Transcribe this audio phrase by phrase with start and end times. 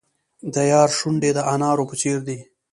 [0.53, 2.39] د یار شونډې د انارو په څیر دي.